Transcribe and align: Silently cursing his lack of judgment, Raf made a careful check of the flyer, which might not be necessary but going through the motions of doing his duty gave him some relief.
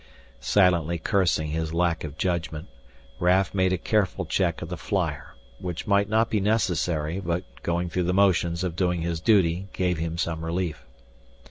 Silently 0.39 0.97
cursing 0.97 1.49
his 1.49 1.75
lack 1.75 2.03
of 2.03 2.17
judgment, 2.17 2.67
Raf 3.19 3.53
made 3.53 3.71
a 3.71 3.77
careful 3.77 4.25
check 4.25 4.63
of 4.63 4.69
the 4.69 4.75
flyer, 4.75 5.35
which 5.59 5.85
might 5.85 6.09
not 6.09 6.27
be 6.31 6.39
necessary 6.39 7.19
but 7.19 7.43
going 7.61 7.87
through 7.87 8.05
the 8.09 8.11
motions 8.11 8.63
of 8.63 8.75
doing 8.75 9.03
his 9.03 9.21
duty 9.21 9.67
gave 9.73 9.99
him 9.99 10.17
some 10.17 10.43
relief. 10.43 10.83